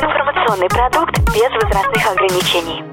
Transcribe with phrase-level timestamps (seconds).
[0.00, 2.84] Информационный продукт без возрастных ограничений.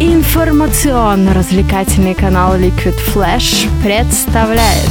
[0.00, 4.90] Информационно-развлекательный канал Liquid Flash представляет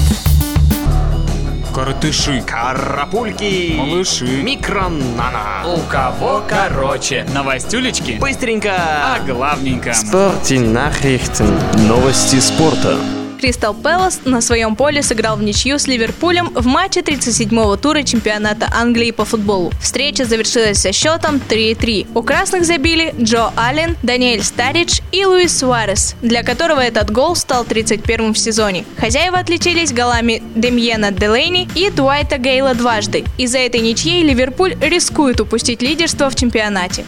[1.75, 5.65] Коротыши, Карапульки, малыши, микронана.
[5.65, 7.25] у кого короче.
[7.33, 8.71] Новостюлечки, Быстренько.
[8.77, 9.93] а главненько.
[9.93, 11.51] Спорте Nachrichten.
[11.87, 12.95] Новости спорта.
[13.43, 18.69] Кристал Пэлас на своем поле сыграл в ничью с Ливерпулем в матче 37-го тура чемпионата
[18.73, 19.69] Англии по футболу.
[19.81, 22.07] Встреча завершилась со счетом 3-3.
[22.15, 27.65] У красных забили Джо Аллен, Даниэль Старидж и Луис Суарес, для которого этот гол стал
[27.65, 28.85] 31-м в сезоне.
[28.97, 33.25] Хозяева отличились голами Демьена Делейни и Дуайта Гейла дважды.
[33.37, 37.03] Из-за этой ничьей Ливерпуль рискует упустить лидерство в чемпионате.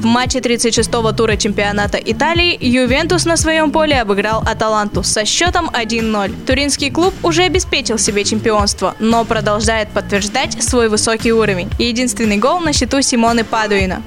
[0.00, 6.46] В матче 36-го тура чемпионата Италии Ювентус на своем поле обыграл Аталанту со счетом 1-0.
[6.46, 11.68] Туринский клуб уже обеспечил себе чемпионство, но продолжает подтверждать свой высокий уровень.
[11.78, 14.02] Единственный гол на счету Симоны Падуина.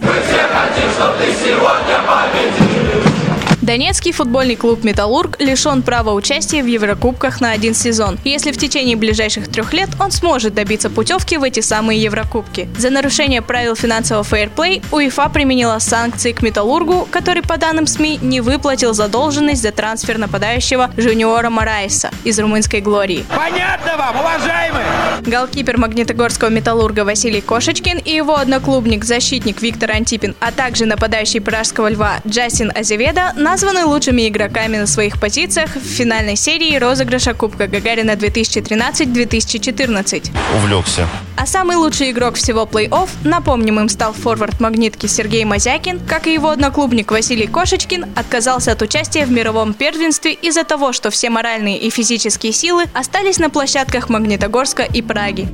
[3.64, 8.98] Донецкий футбольный клуб «Металлург» лишен права участия в Еврокубках на один сезон, если в течение
[8.98, 12.68] ближайших трех лет он сможет добиться путевки в эти самые Еврокубки.
[12.78, 18.42] За нарушение правил финансового фейерплей УЕФА применила санкции к «Металлургу», который, по данным СМИ, не
[18.42, 23.24] выплатил задолженность за трансфер нападающего Жуниора Мараиса из румынской «Глории».
[23.34, 24.86] Понятно вам, уважаемые?
[25.22, 31.90] Голкипер магнитогорского «Металлурга» Василий Кошечкин и его одноклубник, защитник Виктор Антипин, а также нападающий пражского
[31.90, 38.14] льва Джастин Азеведа названы лучшими игроками на своих позициях в финальной серии розыгрыша Кубка Гагарина
[38.14, 40.32] 2013-2014.
[40.58, 41.08] увлекся.
[41.38, 46.34] А самый лучший игрок всего плей-офф, напомним, им стал форвард магнитки Сергей Мазякин, как и
[46.34, 51.78] его одноклубник Василий Кошечкин, отказался от участия в мировом первенстве из-за того, что все моральные
[51.78, 55.48] и физические силы остались на площадках Магнитогорска и Праги.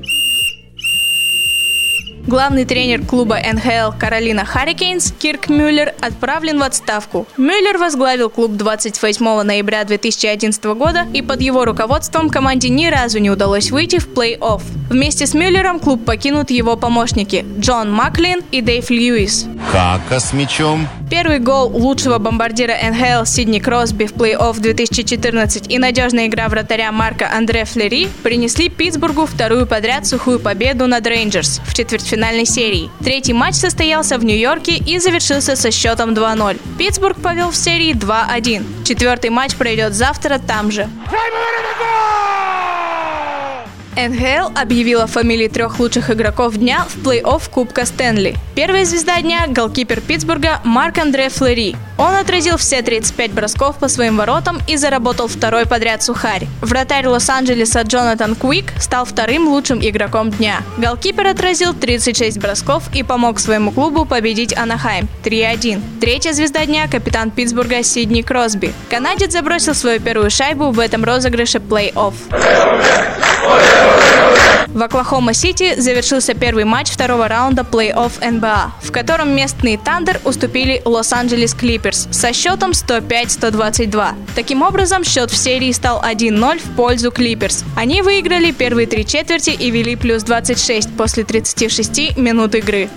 [2.30, 7.26] Главный тренер клуба НХЛ Каролина Харрикейнс Кирк Мюллер отправлен в отставку.
[7.38, 13.32] Мюллер возглавил клуб 28 ноября 2011 года, и под его руководством команде ни разу не
[13.32, 14.62] удалось выйти в плей-офф.
[14.92, 19.48] Вместе с Мюллером клуб покинут его помощники Джон Маклин и Дэйв Льюис.
[19.72, 20.88] Кака с мячом.
[21.10, 27.30] Первый гол лучшего бомбардира НХЛ Сидни Кросби в плей-офф 2014 и надежная игра вратаря Марка
[27.32, 32.90] Андре Флери принесли Питтсбургу вторую подряд сухую победу над Рейнджерс в четвертьфинальной серии.
[33.04, 36.60] Третий матч состоялся в Нью-Йорке и завершился со счетом 2-0.
[36.78, 38.86] Питтсбург повел в серии 2-1.
[38.86, 40.90] Четвертый матч пройдет завтра там же.
[44.08, 48.36] НХЛ объявила фамилии трех лучших игроков дня в плей-офф Кубка Стэнли.
[48.56, 51.76] Первая звезда дня– голкипер Питтсбурга Марк Андре Флери.
[51.98, 56.48] Он отразил все 35 бросков по своим воротам и заработал второй подряд сухарь.
[56.62, 60.62] Вратарь Лос-Анджелеса Джонатан Куик стал вторым лучшим игроком дня.
[60.78, 65.82] Голкипер отразил 36 бросков и помог своему клубу победить Анахайм 3-1.
[66.00, 68.74] Третья звезда дня– капитан Питтсбурга Сидни Кросби.
[68.90, 72.14] Канадец забросил свою первую шайбу в этом розыгрыше плей-офф.
[74.68, 81.54] В Оклахома-Сити завершился первый матч второго раунда плей-офф НБА, в котором местные Тандер уступили Лос-Анджелес
[81.54, 84.14] Клиперс со счетом 105-122.
[84.36, 87.64] Таким образом, счет в серии стал 1-0 в пользу Клиперс.
[87.76, 92.90] Они выиграли первые три четверти и вели плюс 26 после 36 минут игры.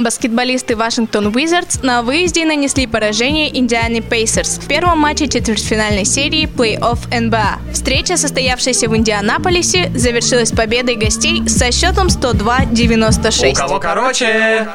[0.00, 7.20] Баскетболисты Вашингтон Уизардс на выезде нанесли поражение Индиане Пейсерс в первом матче четвертьфинальной серии плей-офф
[7.20, 7.58] НБА.
[7.72, 13.52] Встреча, состоявшаяся в Индианаполисе, завершилась победой гостей со счетом 102-96.
[13.52, 14.66] У кого короче?